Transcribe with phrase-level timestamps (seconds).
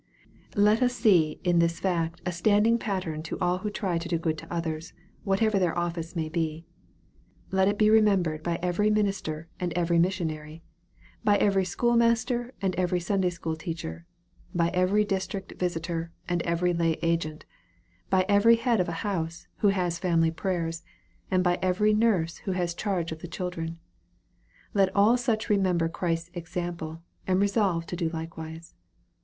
[0.55, 4.17] Let us see in this fact a standing pattern to all who try to do
[4.17, 4.93] good to others,
[5.23, 6.65] whatever their office may be.
[7.51, 10.63] Let it be remembered by every minister and every missionary
[11.23, 14.07] by every schoolmaster and every Sunday school teacher
[14.55, 17.45] by every district visitor and every lay agent
[18.09, 20.81] by every head of a house who has family prayers
[21.29, 23.77] and by every nurse who has the charge of children.
[24.73, 28.73] Let all such remember Christ's example, and resolve to do likewise.